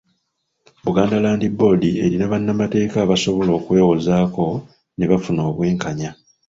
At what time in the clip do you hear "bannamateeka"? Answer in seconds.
2.31-2.97